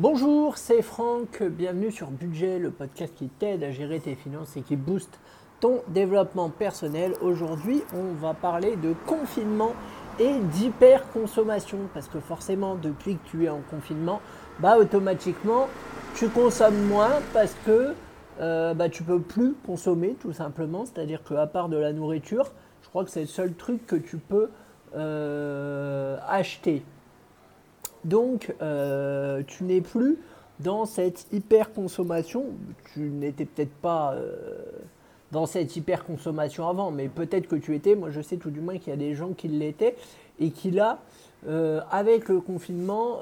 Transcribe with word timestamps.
Bonjour, 0.00 0.58
c'est 0.58 0.80
Franck, 0.80 1.42
bienvenue 1.42 1.90
sur 1.90 2.12
Budget, 2.12 2.60
le 2.60 2.70
podcast 2.70 3.12
qui 3.16 3.26
t'aide 3.26 3.64
à 3.64 3.72
gérer 3.72 3.98
tes 3.98 4.14
finances 4.14 4.56
et 4.56 4.60
qui 4.60 4.76
booste 4.76 5.18
ton 5.58 5.82
développement 5.88 6.50
personnel. 6.50 7.14
Aujourd'hui, 7.20 7.82
on 7.92 8.12
va 8.12 8.32
parler 8.32 8.76
de 8.76 8.94
confinement 9.06 9.72
et 10.20 10.38
d'hyperconsommation 10.38 11.78
parce 11.94 12.06
que 12.06 12.20
forcément, 12.20 12.76
depuis 12.76 13.16
que 13.16 13.28
tu 13.28 13.46
es 13.46 13.48
en 13.48 13.58
confinement, 13.68 14.20
bah 14.60 14.78
automatiquement, 14.78 15.66
tu 16.14 16.28
consommes 16.28 16.80
moins 16.84 17.18
parce 17.34 17.56
que 17.66 17.94
euh, 18.40 18.74
bah, 18.74 18.88
tu 18.88 19.02
peux 19.02 19.20
plus 19.20 19.54
consommer 19.66 20.14
tout 20.20 20.32
simplement. 20.32 20.84
C'est-à-dire 20.84 21.24
qu'à 21.24 21.48
part 21.48 21.68
de 21.68 21.76
la 21.76 21.92
nourriture, 21.92 22.52
je 22.82 22.88
crois 22.88 23.02
que 23.02 23.10
c'est 23.10 23.22
le 23.22 23.26
seul 23.26 23.52
truc 23.52 23.84
que 23.84 23.96
tu 23.96 24.18
peux 24.18 24.48
euh, 24.94 26.18
acheter. 26.28 26.84
Donc, 28.08 28.54
euh, 28.62 29.42
tu 29.46 29.64
n'es 29.64 29.82
plus 29.82 30.16
dans 30.60 30.86
cette 30.86 31.26
hyper 31.30 31.72
consommation. 31.72 32.46
Tu 32.94 33.00
n'étais 33.00 33.44
peut-être 33.44 33.74
pas 33.82 34.14
euh, 34.14 34.32
dans 35.32 35.46
cette 35.46 35.76
hyper 35.76 36.04
consommation 36.04 36.68
avant, 36.68 36.90
mais 36.90 37.08
peut-être 37.08 37.48
que 37.48 37.56
tu 37.56 37.74
étais. 37.74 37.94
Moi, 37.94 38.10
je 38.10 38.20
sais 38.20 38.36
tout 38.36 38.50
du 38.50 38.60
moins 38.60 38.78
qu'il 38.78 38.90
y 38.90 38.92
a 38.92 38.96
des 38.96 39.14
gens 39.14 39.32
qui 39.32 39.48
l'étaient 39.48 39.96
et 40.40 40.50
qui 40.50 40.70
là, 40.70 41.00
euh, 41.48 41.80
avec 41.90 42.28
le 42.28 42.40
confinement, 42.40 43.20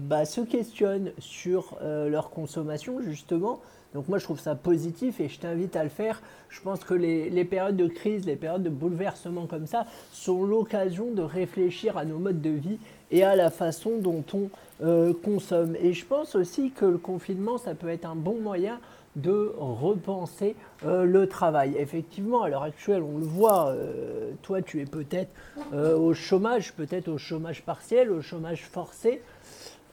bah, 0.00 0.24
se 0.24 0.40
questionnent 0.40 1.12
sur 1.18 1.76
leur 1.82 2.30
consommation 2.30 3.00
justement. 3.00 3.60
Donc 3.94 4.08
moi 4.08 4.18
je 4.18 4.24
trouve 4.24 4.38
ça 4.38 4.54
positif 4.54 5.20
et 5.20 5.28
je 5.28 5.38
t'invite 5.38 5.74
à 5.74 5.82
le 5.82 5.88
faire. 5.88 6.20
Je 6.50 6.60
pense 6.60 6.84
que 6.84 6.94
les, 6.94 7.44
périodes 7.44 7.76
de 7.76 7.86
crise, 7.86 8.26
les 8.26 8.36
périodes 8.36 8.62
de 8.62 8.70
bouleversement 8.70 9.46
comme 9.46 9.66
ça 9.66 9.86
sont 10.12 10.44
l'occasion 10.44 11.10
de 11.12 11.22
réfléchir 11.22 11.96
à 11.96 12.04
nos 12.04 12.18
modes 12.18 12.40
de 12.40 12.50
vie 12.50 12.78
et 13.10 13.24
à 13.24 13.34
la 13.34 13.50
façon 13.50 13.98
dont 13.98 14.24
on 14.34 14.50
euh, 14.82 15.14
consomme. 15.24 15.74
Et 15.80 15.94
je 15.94 16.04
pense 16.04 16.34
aussi 16.34 16.70
que 16.70 16.84
le 16.84 16.98
confinement, 16.98 17.56
ça 17.56 17.74
peut 17.74 17.88
être 17.88 18.04
un 18.04 18.14
bon 18.14 18.36
moyen 18.40 18.78
de 19.20 19.52
repenser 19.58 20.56
euh, 20.84 21.04
le 21.04 21.26
travail. 21.26 21.74
Effectivement, 21.78 22.42
à 22.42 22.48
l'heure 22.48 22.62
actuelle, 22.62 23.02
on 23.02 23.18
le 23.18 23.24
voit, 23.24 23.68
euh, 23.68 24.30
toi 24.42 24.62
tu 24.62 24.80
es 24.80 24.84
peut-être 24.84 25.30
au 25.72 26.14
chômage, 26.14 26.72
peut-être 26.72 27.08
au 27.08 27.18
chômage 27.18 27.62
partiel, 27.62 28.10
au 28.10 28.22
chômage 28.22 28.64
forcé. 28.64 29.20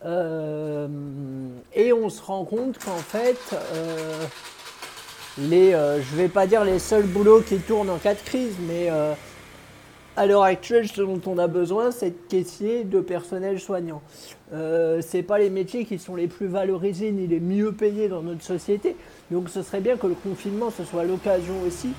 et 0.03 1.93
on 1.93 2.09
se 2.09 2.21
rend 2.21 2.45
compte 2.45 2.77
qu'en 2.77 2.97
fait, 2.97 3.55
les, 5.37 5.71
je 5.71 6.11
ne 6.13 6.17
vais 6.17 6.29
pas 6.29 6.47
dire 6.47 6.63
les 6.63 6.79
seuls 6.79 7.07
boulots 7.07 7.41
qui 7.41 7.57
tournent 7.57 7.89
en 7.89 7.97
cas 7.97 8.13
de 8.13 8.19
crise, 8.19 8.55
mais 8.67 8.89
à 10.17 10.25
l'heure 10.25 10.43
actuelle, 10.43 10.87
ce 10.87 11.01
dont 11.01 11.21
on 11.25 11.37
a 11.37 11.47
besoin, 11.47 11.91
c'est 11.91 12.11
de 12.11 12.27
caissier, 12.29 12.83
de 12.83 13.01
personnel 13.01 13.59
soignant. 13.59 14.01
Euh, 14.53 15.01
ce 15.01 15.17
pas 15.21 15.39
les 15.39 15.49
métiers 15.49 15.85
qui 15.85 15.99
sont 15.99 16.15
les 16.15 16.27
plus 16.27 16.47
valorisés 16.47 17.11
ni 17.11 17.27
les 17.27 17.39
mieux 17.39 17.71
payés 17.73 18.07
dans 18.07 18.21
notre 18.21 18.43
société. 18.43 18.95
Donc 19.31 19.49
ce 19.49 19.61
serait 19.61 19.81
bien 19.81 19.97
que 19.97 20.07
le 20.07 20.13
confinement, 20.13 20.69
ce 20.69 20.83
soit 20.83 21.03
l'occasion 21.03 21.55
aussi 21.65 21.89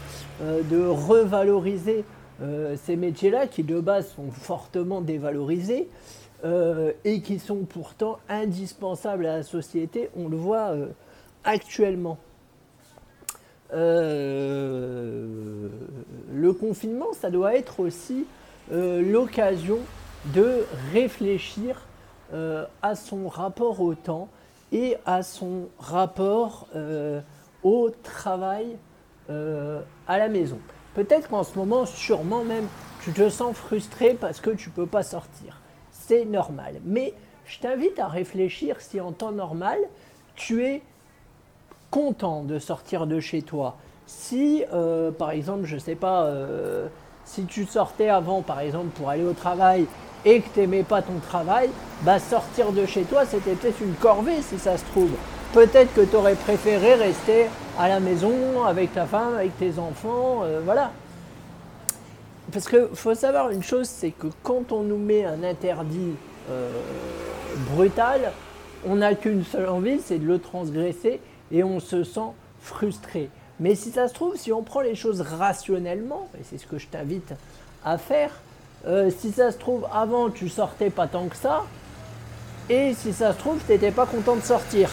euh, 0.42 0.62
de 0.62 0.86
revaloriser 0.86 2.04
euh, 2.42 2.76
ces 2.84 2.96
métiers-là 2.96 3.46
qui 3.46 3.62
de 3.62 3.80
base 3.80 4.12
sont 4.14 4.30
fortement 4.30 5.00
dévalorisés 5.00 5.88
euh, 6.44 6.92
et 7.04 7.20
qui 7.20 7.38
sont 7.38 7.64
pourtant 7.64 8.18
indispensables 8.28 9.26
à 9.26 9.38
la 9.38 9.42
société. 9.42 10.08
On 10.16 10.28
le 10.28 10.36
voit 10.36 10.74
actuellement. 11.44 12.18
Euh, 13.72 15.68
le 16.32 16.52
confinement, 16.52 17.12
ça 17.12 17.30
doit 17.30 17.56
être 17.56 17.80
aussi 17.80 18.26
euh, 18.72 19.02
l'occasion 19.02 19.78
de 20.26 20.64
réfléchir 20.92 21.82
euh, 22.32 22.64
à 22.82 22.94
son 22.94 23.28
rapport 23.28 23.80
au 23.80 23.94
temps 23.94 24.28
et 24.72 24.96
à 25.06 25.22
son 25.22 25.68
rapport 25.78 26.68
au 27.62 27.90
travail 28.02 28.76
à 29.28 30.18
la 30.18 30.28
maison. 30.28 30.58
Peut-être 30.94 31.28
qu'en 31.28 31.44
ce 31.44 31.56
moment, 31.56 31.86
sûrement 31.86 32.42
même, 32.42 32.66
tu 33.02 33.12
te 33.12 33.28
sens 33.28 33.56
frustré 33.56 34.14
parce 34.14 34.40
que 34.40 34.50
tu 34.50 34.70
ne 34.70 34.74
peux 34.74 34.86
pas 34.86 35.04
sortir. 35.04 35.60
C'est 35.92 36.24
normal. 36.24 36.80
Mais 36.84 37.14
je 37.44 37.60
t'invite 37.60 37.98
à 38.00 38.08
réfléchir 38.08 38.80
si 38.80 39.00
en 39.00 39.12
temps 39.12 39.30
normal, 39.30 39.78
tu 40.34 40.64
es 40.64 40.82
content 41.90 42.42
de 42.42 42.58
sortir 42.58 43.06
de 43.06 43.20
chez 43.20 43.42
toi. 43.42 43.76
Si, 44.06 44.64
euh, 44.72 45.10
par 45.10 45.30
exemple, 45.30 45.64
je 45.64 45.78
sais 45.78 45.94
pas, 45.94 46.24
euh, 46.24 46.86
si 47.24 47.44
tu 47.44 47.64
sortais 47.66 48.08
avant, 48.08 48.42
par 48.42 48.60
exemple, 48.60 48.88
pour 48.94 49.10
aller 49.10 49.24
au 49.24 49.32
travail 49.32 49.86
et 50.24 50.40
que 50.40 50.48
tu 50.54 50.60
n'aimais 50.60 50.84
pas 50.84 51.02
ton 51.02 51.18
travail, 51.18 51.70
bah 52.02 52.18
sortir 52.18 52.72
de 52.72 52.86
chez 52.86 53.02
toi, 53.02 53.24
c'était 53.26 53.54
peut-être 53.54 53.80
une 53.80 53.94
corvée 53.94 54.42
si 54.42 54.58
ça 54.58 54.76
se 54.76 54.84
trouve. 54.86 55.10
Peut-être 55.52 55.92
que 55.94 56.02
tu 56.02 56.14
aurais 56.14 56.34
préféré 56.34 56.94
rester 56.94 57.46
à 57.78 57.88
la 57.88 58.00
maison 58.00 58.64
avec 58.64 58.92
ta 58.92 59.06
femme, 59.06 59.34
avec 59.34 59.56
tes 59.58 59.78
enfants, 59.78 60.42
euh, 60.42 60.60
voilà. 60.64 60.92
Parce 62.52 62.68
qu'il 62.68 62.88
faut 62.94 63.14
savoir 63.14 63.50
une 63.50 63.62
chose, 63.62 63.88
c'est 63.88 64.12
que 64.12 64.28
quand 64.44 64.70
on 64.70 64.82
nous 64.82 64.98
met 64.98 65.24
un 65.24 65.42
interdit 65.42 66.14
brutal, 67.74 68.30
on 68.86 68.96
n'a 68.96 69.16
qu'une 69.16 69.44
seule 69.44 69.68
envie, 69.68 69.98
c'est 69.98 70.18
de 70.18 70.26
le 70.26 70.38
transgresser 70.38 71.20
et 71.50 71.64
on 71.64 71.80
se 71.80 72.04
sent 72.04 72.32
frustré. 72.60 73.30
Mais 73.58 73.74
si 73.74 73.90
ça 73.90 74.08
se 74.08 74.14
trouve, 74.14 74.36
si 74.36 74.52
on 74.52 74.62
prend 74.62 74.80
les 74.80 74.94
choses 74.94 75.20
rationnellement, 75.20 76.28
et 76.38 76.42
c'est 76.44 76.58
ce 76.58 76.66
que 76.66 76.78
je 76.78 76.88
t'invite 76.88 77.32
à 77.84 77.96
faire, 77.98 78.30
euh, 78.86 79.10
si 79.16 79.32
ça 79.32 79.50
se 79.50 79.58
trouve, 79.58 79.86
avant 79.92 80.30
tu 80.30 80.48
sortais 80.48 80.90
pas 80.90 81.06
tant 81.06 81.28
que 81.28 81.36
ça, 81.36 81.64
et 82.68 82.94
si 82.94 83.12
ça 83.12 83.32
se 83.32 83.38
trouve, 83.38 83.60
tu 83.64 83.72
n'étais 83.72 83.92
pas 83.92 84.06
content 84.06 84.36
de 84.36 84.42
sortir. 84.42 84.90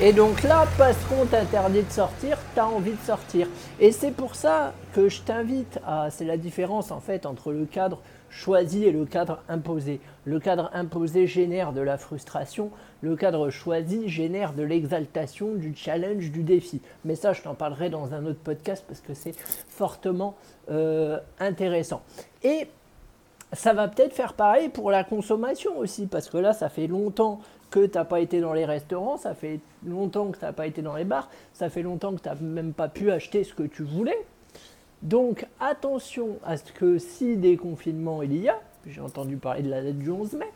Et 0.00 0.12
donc 0.12 0.42
là, 0.42 0.66
parce 0.76 0.96
qu'on 1.04 1.24
t'interdit 1.24 1.82
de 1.82 1.90
sortir, 1.90 2.36
tu 2.52 2.60
as 2.60 2.66
envie 2.66 2.92
de 2.92 3.06
sortir. 3.06 3.46
Et 3.78 3.92
c'est 3.92 4.10
pour 4.10 4.34
ça 4.34 4.72
que 4.92 5.08
je 5.08 5.22
t'invite 5.22 5.78
à. 5.86 6.10
C'est 6.10 6.24
la 6.24 6.36
différence 6.36 6.90
en 6.90 6.98
fait 6.98 7.26
entre 7.26 7.52
le 7.52 7.64
cadre 7.64 8.00
choisi 8.28 8.84
et 8.84 8.90
le 8.90 9.04
cadre 9.04 9.38
imposé. 9.48 10.00
Le 10.24 10.40
cadre 10.40 10.70
imposé 10.72 11.26
génère 11.26 11.72
de 11.72 11.80
la 11.80 11.98
frustration, 11.98 12.70
le 13.02 13.16
cadre 13.16 13.50
choisi 13.50 14.08
génère 14.08 14.54
de 14.54 14.62
l'exaltation, 14.62 15.54
du 15.54 15.74
challenge, 15.74 16.30
du 16.30 16.42
défi. 16.42 16.80
Mais 17.04 17.14
ça, 17.14 17.32
je 17.32 17.42
t'en 17.42 17.54
parlerai 17.54 17.90
dans 17.90 18.14
un 18.14 18.24
autre 18.24 18.40
podcast 18.42 18.84
parce 18.86 19.00
que 19.00 19.14
c'est 19.14 19.36
fortement 19.36 20.34
euh, 20.70 21.18
intéressant. 21.38 22.02
Et 22.42 22.68
ça 23.52 23.72
va 23.72 23.88
peut-être 23.88 24.14
faire 24.14 24.34
pareil 24.34 24.68
pour 24.68 24.90
la 24.90 25.04
consommation 25.04 25.78
aussi, 25.78 26.06
parce 26.06 26.28
que 26.28 26.38
là, 26.38 26.52
ça 26.52 26.68
fait 26.68 26.86
longtemps 26.86 27.40
que 27.70 27.86
tu 27.86 27.98
n'as 27.98 28.04
pas 28.04 28.20
été 28.20 28.40
dans 28.40 28.52
les 28.52 28.64
restaurants, 28.64 29.16
ça 29.16 29.34
fait 29.34 29.60
longtemps 29.84 30.30
que 30.30 30.38
tu 30.38 30.44
n'as 30.44 30.52
pas 30.52 30.66
été 30.66 30.82
dans 30.82 30.94
les 30.94 31.04
bars, 31.04 31.28
ça 31.52 31.68
fait 31.68 31.82
longtemps 31.82 32.14
que 32.14 32.20
tu 32.20 32.28
n'as 32.28 32.36
même 32.36 32.72
pas 32.72 32.88
pu 32.88 33.10
acheter 33.10 33.44
ce 33.44 33.54
que 33.54 33.64
tu 33.64 33.82
voulais. 33.82 34.26
Donc 35.02 35.46
attention 35.60 36.38
à 36.44 36.56
ce 36.56 36.72
que 36.72 36.98
si 36.98 37.36
des 37.36 37.56
confinements 37.56 38.22
il 38.22 38.36
y 38.36 38.48
a, 38.48 38.58
j'ai 38.88 39.00
entendu 39.00 39.36
parler 39.36 39.62
de 39.62 39.70
la 39.70 39.82
date 39.82 39.98
du 39.98 40.10
11 40.10 40.34
mai, 40.34 40.50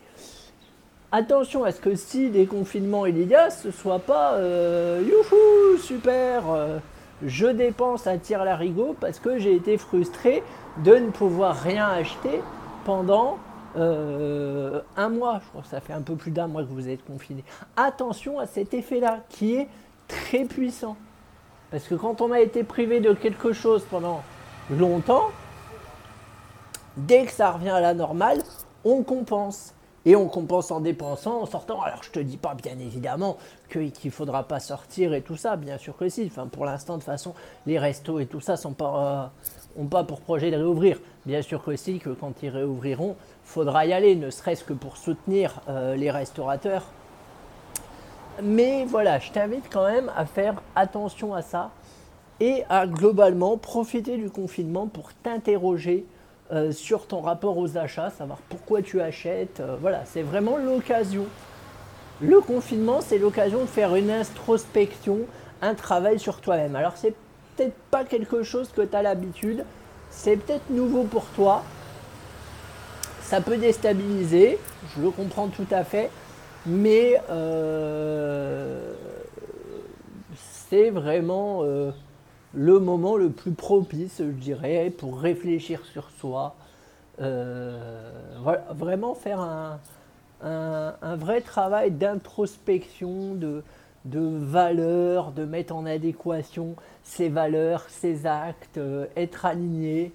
attention 1.12 1.64
à 1.64 1.72
ce 1.72 1.80
que 1.80 1.94
si 1.94 2.30
des 2.30 2.46
confinements 2.46 3.06
il 3.06 3.26
y 3.26 3.34
a, 3.34 3.50
ce 3.50 3.70
soit 3.70 3.98
pas 3.98 4.34
euh, 4.34 5.02
youhou, 5.06 5.78
super, 5.78 6.50
euh, 6.50 6.78
je 7.24 7.46
dépense 7.46 8.06
à 8.06 8.18
tir 8.18 8.44
larigot 8.44 8.94
parce 9.00 9.18
que 9.18 9.38
j'ai 9.38 9.54
été 9.54 9.78
frustré 9.78 10.42
de 10.84 10.94
ne 10.94 11.10
pouvoir 11.10 11.56
rien 11.56 11.88
acheter 11.88 12.40
pendant 12.84 13.38
euh, 13.76 14.80
un 14.96 15.08
mois. 15.08 15.40
Je 15.42 15.48
crois 15.48 15.62
que 15.62 15.68
ça 15.68 15.80
fait 15.80 15.92
un 15.92 16.02
peu 16.02 16.14
plus 16.14 16.30
d'un 16.30 16.46
mois 16.46 16.62
que 16.62 16.68
vous 16.68 16.88
êtes 16.88 17.04
confiné. 17.04 17.44
Attention 17.76 18.38
à 18.38 18.46
cet 18.46 18.74
effet-là 18.74 19.20
qui 19.28 19.56
est 19.56 19.68
très 20.06 20.44
puissant. 20.44 20.96
Parce 21.70 21.84
que 21.84 21.94
quand 21.94 22.20
on 22.20 22.32
a 22.32 22.40
été 22.40 22.64
privé 22.64 23.00
de 23.00 23.12
quelque 23.12 23.52
chose 23.52 23.84
pendant 23.90 24.22
longtemps, 24.70 25.30
dès 27.06 27.24
que 27.24 27.32
ça 27.32 27.52
revient 27.52 27.70
à 27.70 27.80
la 27.80 27.94
normale, 27.94 28.42
on 28.84 29.02
compense. 29.02 29.74
Et 30.04 30.16
on 30.16 30.26
compense 30.26 30.70
en 30.70 30.80
dépensant, 30.80 31.42
en 31.42 31.46
sortant. 31.46 31.82
Alors 31.82 32.02
je 32.02 32.10
te 32.10 32.18
dis 32.18 32.38
pas 32.38 32.54
bien 32.54 32.78
évidemment 32.78 33.36
qu'il 33.70 33.92
ne 34.04 34.10
faudra 34.10 34.44
pas 34.44 34.58
sortir 34.58 35.12
et 35.12 35.20
tout 35.20 35.36
ça, 35.36 35.56
bien 35.56 35.76
sûr 35.76 35.96
que 35.96 36.08
si. 36.08 36.30
Pour 36.52 36.64
l'instant, 36.64 36.94
de 36.94 36.98
toute 37.00 37.06
façon, 37.06 37.34
les 37.66 37.78
restos 37.78 38.18
et 38.18 38.26
tout 38.26 38.40
ça 38.40 38.56
sont 38.56 38.72
pas, 38.72 39.32
euh, 39.76 40.02
pour 40.04 40.20
projet 40.20 40.50
de 40.50 40.56
réouvrir. 40.56 40.98
Bien 41.26 41.42
sûr 41.42 41.62
que 41.62 41.76
si, 41.76 41.98
que 41.98 42.10
quand 42.10 42.42
ils 42.42 42.48
réouvriront, 42.48 43.16
faudra 43.44 43.84
y 43.84 43.92
aller, 43.92 44.16
ne 44.16 44.30
serait-ce 44.30 44.64
que 44.64 44.72
pour 44.72 44.96
soutenir 44.96 45.60
euh, 45.68 45.94
les 45.94 46.10
restaurateurs. 46.10 46.84
Mais 48.42 48.84
voilà, 48.84 49.18
je 49.18 49.32
t'invite 49.32 49.64
quand 49.70 49.84
même 49.84 50.10
à 50.16 50.24
faire 50.24 50.62
attention 50.76 51.34
à 51.34 51.42
ça 51.42 51.70
et 52.40 52.62
à 52.68 52.86
globalement 52.86 53.58
profiter 53.58 54.16
du 54.16 54.30
confinement 54.30 54.86
pour 54.86 55.12
t'interroger 55.12 56.06
euh, 56.50 56.72
sur 56.72 57.06
ton 57.06 57.20
rapport 57.20 57.58
aux 57.58 57.76
achats, 57.76 58.08
savoir 58.08 58.38
pourquoi 58.48 58.80
tu 58.80 59.02
achètes. 59.02 59.60
Euh, 59.60 59.76
voilà, 59.80 60.04
c'est 60.06 60.22
vraiment 60.22 60.56
l'occasion. 60.56 61.26
Le 62.22 62.40
confinement, 62.40 63.00
c'est 63.02 63.18
l'occasion 63.18 63.60
de 63.60 63.66
faire 63.66 63.94
une 63.94 64.10
introspection, 64.10 65.18
un 65.60 65.74
travail 65.74 66.18
sur 66.18 66.40
toi-même. 66.40 66.74
Alors, 66.74 66.94
c'est 66.96 67.14
peut-être 67.54 67.76
pas 67.90 68.04
quelque 68.04 68.42
chose 68.42 68.70
que 68.74 68.80
tu 68.80 68.96
as 68.96 69.02
l'habitude, 69.02 69.64
c'est 70.10 70.36
peut-être 70.36 70.70
nouveau 70.70 71.04
pour 71.04 71.26
toi. 71.26 71.64
Ça 73.20 73.42
peut 73.42 73.58
déstabiliser, 73.58 74.58
je 74.96 75.02
le 75.02 75.10
comprends 75.10 75.48
tout 75.48 75.66
à 75.70 75.84
fait, 75.84 76.10
mais 76.64 77.20
euh, 77.28 78.94
c'est 80.34 80.88
vraiment 80.88 81.62
le 82.54 82.78
moment 82.78 83.16
le 83.16 83.30
plus 83.30 83.52
propice, 83.52 84.18
je 84.18 84.24
dirais, 84.24 84.90
pour 84.96 85.20
réfléchir 85.20 85.84
sur 85.92 86.10
soi. 86.18 86.54
vraiment 87.18 89.14
faire 89.14 89.40
un, 89.40 89.78
un, 90.42 91.16
vrai 91.16 91.40
travail 91.40 91.90
d'introspection, 91.90 93.34
de, 93.34 93.62
de 94.04 94.20
valeurs, 94.20 95.32
de 95.32 95.44
mettre 95.44 95.74
en 95.74 95.84
adéquation 95.84 96.76
ses 97.02 97.28
valeurs, 97.28 97.84
ses 97.88 98.26
actes, 98.26 98.80
être 99.16 99.44
aligné 99.44 100.12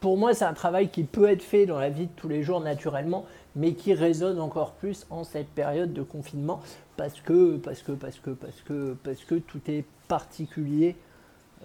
pour 0.00 0.16
moi, 0.16 0.32
c'est 0.32 0.46
un 0.46 0.54
travail 0.54 0.88
qui 0.88 1.04
peut 1.04 1.28
être 1.28 1.42
fait 1.42 1.66
dans 1.66 1.78
la 1.78 1.90
vie 1.90 2.06
de 2.06 2.12
tous 2.16 2.28
les 2.28 2.42
jours 2.42 2.60
naturellement, 2.60 3.26
mais 3.54 3.74
qui 3.74 3.92
résonne 3.92 4.40
encore 4.40 4.72
plus 4.72 5.06
en 5.10 5.24
cette 5.24 5.48
période 5.48 5.92
de 5.92 6.02
confinement 6.02 6.60
parce 6.96 7.20
que, 7.20 7.56
parce 7.58 7.82
que, 7.82 7.92
parce 7.92 8.18
que, 8.18 8.30
parce 8.30 8.60
que, 8.62 8.96
parce 9.04 9.24
que 9.24 9.34
tout 9.34 9.60
est 9.68 9.84
particulier. 10.10 10.96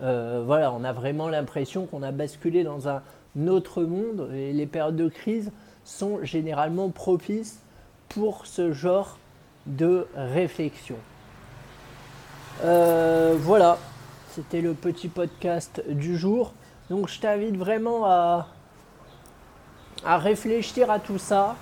Euh, 0.03 0.43
voilà, 0.45 0.71
on 0.71 0.83
a 0.83 0.93
vraiment 0.93 1.29
l'impression 1.29 1.87
qu'on 1.87 2.03
a 2.03 2.11
basculé 2.11 2.63
dans 2.63 2.87
un 2.87 3.01
autre 3.47 3.81
monde 3.83 4.29
et 4.33 4.53
les 4.53 4.67
périodes 4.67 4.95
de 4.95 5.09
crise 5.09 5.51
sont 5.83 6.23
généralement 6.23 6.89
propices 6.89 7.59
pour 8.07 8.45
ce 8.45 8.71
genre 8.71 9.17
de 9.65 10.07
réflexion. 10.15 10.97
Euh, 12.63 13.35
voilà, 13.39 13.79
c'était 14.29 14.61
le 14.61 14.75
petit 14.75 15.07
podcast 15.07 15.81
du 15.89 16.17
jour. 16.17 16.53
Donc 16.91 17.09
je 17.09 17.19
t'invite 17.19 17.57
vraiment 17.57 18.05
à, 18.05 18.47
à 20.05 20.17
réfléchir 20.19 20.91
à 20.91 20.99
tout 20.99 21.17
ça, 21.17 21.55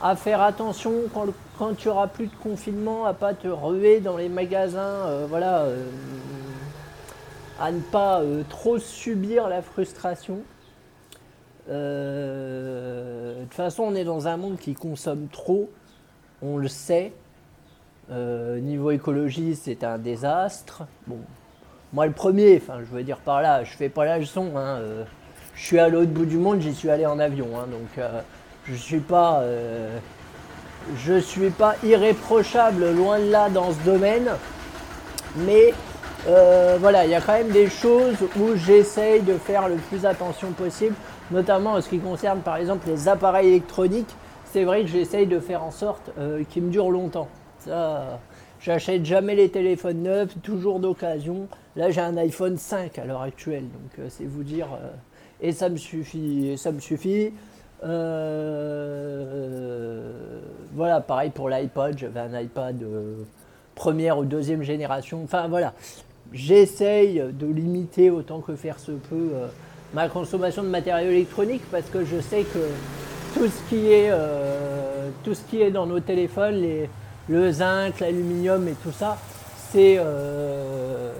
à 0.00 0.16
faire 0.16 0.40
attention 0.40 0.92
quand, 1.12 1.26
quand 1.58 1.74
tu 1.76 1.88
auras 1.88 2.06
plus 2.06 2.26
de 2.26 2.36
confinement, 2.36 3.04
à 3.04 3.14
pas 3.14 3.34
te 3.34 3.48
ruer 3.48 4.00
dans 4.00 4.16
les 4.16 4.28
magasins, 4.28 5.06
euh, 5.06 5.26
voilà, 5.28 5.62
euh, 5.62 5.84
à 7.60 7.72
ne 7.72 7.80
pas 7.80 8.20
euh, 8.20 8.42
trop 8.48 8.78
subir 8.78 9.48
la 9.48 9.62
frustration. 9.62 10.38
de 11.68 13.42
toute 13.42 13.54
façon, 13.54 13.84
on 13.84 13.94
est 13.94 14.04
dans 14.04 14.28
un 14.28 14.36
monde 14.36 14.58
qui 14.58 14.74
consomme 14.74 15.26
trop, 15.28 15.68
on 16.42 16.56
le 16.58 16.68
sait. 16.68 17.12
niveau 18.10 18.90
écologie, 18.92 19.56
c'est 19.56 19.82
un 19.84 19.98
désastre. 19.98 20.84
Bon, 21.06 21.18
moi, 21.92 22.06
le 22.06 22.12
premier, 22.12 22.56
enfin, 22.56 22.78
je 22.80 22.94
veux 22.94 23.02
dire 23.02 23.18
par 23.18 23.42
là, 23.42 23.64
je 23.64 23.72
fais 23.72 23.88
pas 23.88 24.04
la 24.04 24.18
leçon. 24.18 24.56
Hein, 24.56 24.80
je 25.54 25.64
suis 25.64 25.78
à 25.80 25.88
l'autre 25.88 26.12
bout 26.12 26.24
du 26.24 26.38
monde, 26.38 26.60
j'y 26.60 26.74
suis 26.74 26.88
allé 26.88 27.04
en 27.04 27.18
avion. 27.18 27.48
Hein, 27.58 27.66
donc, 27.66 28.04
je 28.70 28.74
suis 28.74 29.00
pas, 29.00 29.40
euh, 29.40 29.98
je 30.96 31.18
suis 31.18 31.50
pas 31.50 31.76
irréprochable, 31.84 32.92
loin 32.92 33.18
de 33.18 33.30
là, 33.30 33.48
dans 33.48 33.72
ce 33.72 33.78
domaine. 33.84 34.28
Mais 35.36 35.72
voilà, 36.80 37.04
il 37.04 37.10
y 37.10 37.14
a 37.14 37.20
quand 37.20 37.32
même 37.32 37.50
des 37.50 37.68
choses 37.70 38.16
où 38.38 38.54
j'essaye 38.56 39.22
de 39.22 39.34
faire 39.34 39.68
le 39.68 39.76
plus 39.76 40.04
attention 40.04 40.52
possible, 40.52 40.94
notamment 41.30 41.74
en 41.74 41.80
ce 41.80 41.88
qui 41.88 41.98
concerne, 41.98 42.40
par 42.40 42.56
exemple, 42.56 42.88
les 42.88 43.08
appareils 43.08 43.48
électroniques. 43.48 44.14
C'est 44.52 44.64
vrai 44.64 44.82
que 44.82 44.88
j'essaye 44.88 45.26
de 45.26 45.40
faire 45.40 45.62
en 45.62 45.70
sorte 45.70 46.10
qu'ils 46.50 46.62
me 46.64 46.70
durent 46.70 46.90
longtemps. 46.90 47.28
Ça, 47.60 48.18
J'achète 48.60 49.04
jamais 49.04 49.36
les 49.36 49.50
téléphones 49.50 50.02
neufs, 50.02 50.34
toujours 50.42 50.80
d'occasion. 50.80 51.46
Là, 51.76 51.90
j'ai 51.90 52.00
un 52.00 52.16
iPhone 52.16 52.56
5 52.56 52.98
à 52.98 53.04
l'heure 53.04 53.22
actuelle, 53.22 53.62
donc 53.62 53.98
euh, 54.00 54.06
c'est 54.08 54.24
vous 54.24 54.42
dire. 54.42 54.66
Euh, 54.72 54.90
et 55.40 55.52
ça 55.52 55.68
me 55.68 55.76
suffit. 55.76 56.48
Et 56.48 56.56
ça 56.56 56.72
me 56.72 56.80
suffit. 56.80 57.32
Euh, 57.84 59.20
voilà, 60.74 61.00
pareil 61.00 61.30
pour 61.30 61.48
l'iPod. 61.48 61.96
J'avais 61.98 62.20
un 62.20 62.40
iPad 62.40 62.84
première 63.74 64.18
ou 64.18 64.24
deuxième 64.24 64.62
génération. 64.62 65.22
Enfin 65.24 65.48
voilà, 65.48 65.72
j'essaye 66.32 67.22
de 67.32 67.46
limiter 67.46 68.10
autant 68.10 68.40
que 68.40 68.54
faire 68.56 68.78
se 68.78 68.92
peut 68.92 69.30
ma 69.94 70.08
consommation 70.08 70.62
de 70.62 70.68
matériaux 70.68 71.10
électroniques 71.10 71.64
parce 71.70 71.88
que 71.88 72.04
je 72.04 72.20
sais 72.20 72.42
que 72.42 72.68
tout 73.34 73.48
ce 73.48 75.42
qui 75.48 75.62
est, 75.62 75.70
dans 75.70 75.86
nos 75.86 76.00
téléphones, 76.00 76.62
le 77.28 77.52
zinc, 77.52 78.00
l'aluminium 78.00 78.66
et 78.68 78.74
tout 78.82 78.92
ça, 78.92 79.18
c'est, 79.70 79.98
euh, 79.98 81.12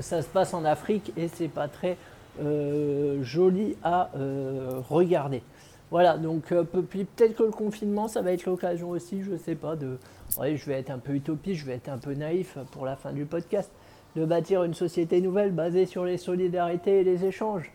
ça 0.00 0.22
se 0.22 0.28
passe 0.28 0.54
en 0.54 0.64
Afrique 0.64 1.12
et 1.16 1.28
c'est 1.28 1.48
pas 1.48 1.68
très 1.68 1.96
euh, 2.42 3.22
joli 3.22 3.76
à 3.84 4.08
euh, 4.16 4.80
regarder. 4.88 5.42
Voilà, 5.92 6.16
donc 6.16 6.44
peut-être 6.44 7.34
que 7.34 7.42
le 7.42 7.50
confinement, 7.50 8.08
ça 8.08 8.22
va 8.22 8.32
être 8.32 8.46
l'occasion 8.46 8.88
aussi, 8.88 9.22
je 9.22 9.36
sais 9.36 9.54
pas, 9.54 9.76
de. 9.76 9.98
je 10.40 10.64
vais 10.64 10.78
être 10.78 10.88
un 10.88 10.98
peu 10.98 11.12
utopiste, 11.12 11.60
je 11.60 11.66
vais 11.66 11.74
être 11.74 11.90
un 11.90 11.98
peu 11.98 12.14
naïf 12.14 12.56
pour 12.70 12.86
la 12.86 12.96
fin 12.96 13.12
du 13.12 13.26
podcast, 13.26 13.70
de 14.16 14.24
bâtir 14.24 14.64
une 14.64 14.72
société 14.72 15.20
nouvelle 15.20 15.52
basée 15.52 15.84
sur 15.84 16.06
les 16.06 16.16
solidarités 16.16 17.00
et 17.00 17.04
les 17.04 17.26
échanges. 17.26 17.70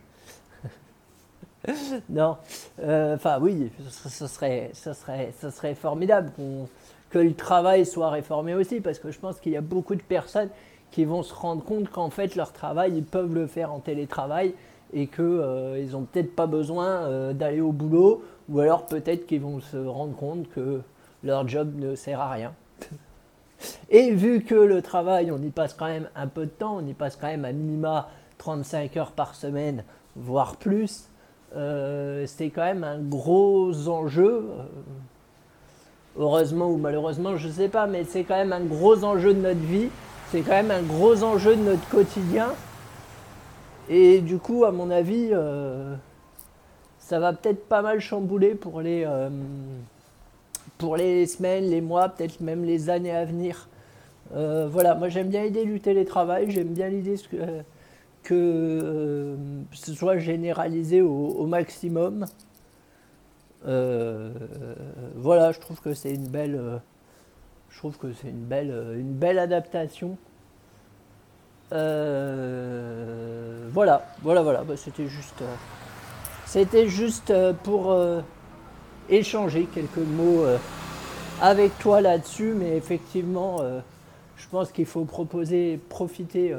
non, 2.10 2.38
enfin 2.80 3.38
oui, 3.40 3.72
ce 3.88 4.26
serait, 4.26 4.72
serait, 4.74 5.32
serait 5.40 5.76
formidable 5.76 6.32
que 7.12 7.20
le 7.20 7.36
travail 7.36 7.86
soit 7.86 8.10
réformé 8.10 8.56
aussi, 8.56 8.82
parce 8.82 8.98
que 8.98 9.12
je 9.12 9.20
pense 9.20 9.40
qu'il 9.40 9.52
y 9.52 9.58
a 9.58 9.62
beaucoup 9.62 9.94
de 9.94 10.02
personnes 10.02 10.50
qui 10.90 11.06
vont 11.06 11.22
se 11.22 11.36
rendre 11.36 11.64
compte 11.64 11.92
qu'en 11.92 12.10
fait 12.10 12.36
leur 12.36 12.52
travail, 12.52 12.94
ils 12.96 13.06
peuvent 13.06 13.36
le 13.36 13.46
faire 13.46 13.72
en 13.72 13.80
télétravail 13.80 14.56
et 14.94 15.08
qu'ils 15.08 15.24
euh, 15.24 15.86
n'ont 15.92 16.04
peut-être 16.04 16.36
pas 16.36 16.48
besoin 16.48 16.86
euh, 16.86 17.34
d'aller 17.34 17.62
au 17.62 17.72
boulot, 17.72 18.24
ou 18.50 18.60
alors 18.60 18.86
peut-être 18.86 19.26
qu'ils 19.26 19.42
vont 19.42 19.60
se 19.60 19.78
rendre 19.78 20.16
compte 20.16 20.50
que 20.50 20.82
leur 21.24 21.48
job 21.48 21.72
ne 21.78 21.96
sert 21.96 22.20
à 22.20 22.32
rien. 22.32 22.54
et 23.90 24.12
vu 24.12 24.44
que 24.44 24.56
le 24.56 24.82
travail, 24.82 25.32
on 25.32 25.42
y 25.42 25.50
passe 25.50 25.74
quand 25.74 25.88
même 25.88 26.10
un 26.16 26.28
peu 26.28 26.46
de 26.46 26.52
temps, 26.52 26.78
on 26.78 26.88
y 26.88 26.94
passe 26.94 27.16
quand 27.16 27.28
même 27.28 27.46
à 27.46 27.52
minima 27.52 28.10
35 28.38 28.96
heures 28.98 29.12
par 29.12 29.36
semaine, 29.36 29.84
voire 30.16 30.56
plus, 30.56 31.10
euh, 31.56 32.26
c'est 32.28 32.50
quand 32.50 32.64
même 32.64 32.84
un 32.84 33.00
gros 33.00 33.88
enjeu 33.88 34.46
heureusement 36.20 36.70
ou 36.70 36.78
malheureusement, 36.78 37.38
je 37.38 37.48
ne 37.48 37.54
sais 37.54 37.70
pas, 37.70 37.88
mais 37.88 38.04
c'est 38.04 38.24
quand 38.24 38.36
même 38.36 38.54
un 38.54 38.64
gros 38.64 39.04
enjeu 39.04 39.34
de 39.34 39.42
notre 39.42 39.60
vie, 39.60 39.90
c'est 40.32 40.42
quand 40.42 40.52
même 40.52 40.72
un 40.72 40.82
gros 40.82 41.24
enjeu 41.24 41.56
de 41.56 41.62
notre 41.62 41.88
quotidien. 41.90 42.50
Et 43.90 44.20
du 44.22 44.38
coup, 44.38 44.66
à 44.66 44.72
mon 44.72 44.90
avis, 44.90 45.30
euh, 45.32 45.96
ça 47.00 47.20
va 47.20 47.32
peut-être 47.34 47.68
pas 47.68 47.82
mal 47.82 48.00
chambouler 48.00 48.54
pour 48.54 48.82
les, 48.82 49.04
euh, 49.06 49.30
pour 50.78 50.98
les 50.98 51.26
semaines, 51.26 51.66
les 51.66 51.80
mois, 51.82 52.10
peut-être 52.10 52.42
même 52.42 52.66
les 52.66 52.90
années 52.90 53.16
à 53.16 53.24
venir. 53.24 53.70
Euh, 54.36 54.68
voilà, 54.70 54.94
moi 54.96 55.08
j'aime 55.08 55.30
bien 55.30 55.44
l'idée 55.44 55.64
du 55.64 55.80
télétravail, 55.80 56.52
j'aime 56.52 56.74
bien 56.74 56.90
l'idée 56.90 57.16
que, 58.24 59.38
ce 59.72 59.94
soit 59.94 60.18
généralisé 60.18 61.02
au 61.02 61.46
maximum. 61.46 62.26
Voilà, 63.64 65.52
je 65.54 65.60
trouve 65.62 65.80
que 65.80 65.94
c'est 65.94 66.12
une 66.12 66.28
belle, 66.28 66.82
je 67.70 67.78
trouve 67.78 67.98
que 67.98 68.12
c'est 68.12 68.30
une 68.30 68.44
belle, 68.44 68.96
une 68.98 69.14
belle 69.14 69.40
adaptation. 69.40 70.18
Voilà, 73.78 74.08
voilà, 74.24 74.42
voilà. 74.42 74.64
Bah, 74.64 74.74
c'était 74.76 75.08
juste, 75.08 75.44
c'était 76.48 76.88
juste 76.88 77.32
pour 77.62 77.96
échanger 79.08 79.68
quelques 79.74 79.98
mots 79.98 80.46
avec 81.40 81.78
toi 81.78 82.02
là-dessus, 82.02 82.56
mais 82.56 82.76
effectivement, 82.76 83.62
je 84.36 84.48
pense 84.50 84.72
qu'il 84.72 84.88
faut 84.88 85.06
proposer, 85.06 85.80
profiter 85.90 86.56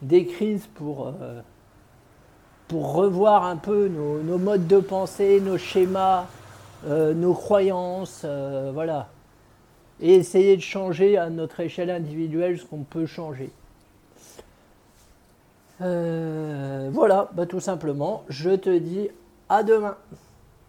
des 0.00 0.24
crises 0.24 0.66
pour 0.74 1.12
revoir 2.80 3.44
un 3.44 3.56
peu 3.56 3.88
nos, 3.88 4.38
modes 4.38 4.66
de 4.66 4.78
pensée, 4.78 5.40
nos 5.40 5.58
schémas, 5.58 6.26
euh, 6.86 7.14
nos 7.14 7.34
croyances, 7.34 8.22
euh, 8.24 8.70
voilà. 8.72 9.08
Et 10.00 10.14
essayer 10.14 10.56
de 10.56 10.62
changer 10.62 11.16
à 11.16 11.30
notre 11.30 11.60
échelle 11.60 11.90
individuelle 11.90 12.58
ce 12.58 12.64
qu'on 12.64 12.82
peut 12.82 13.06
changer. 13.06 13.50
Euh, 15.82 16.90
voilà, 16.92 17.30
bah, 17.34 17.46
tout 17.46 17.60
simplement, 17.60 18.24
je 18.28 18.50
te 18.50 18.76
dis 18.78 19.08
à 19.48 19.62
demain. 19.62 19.96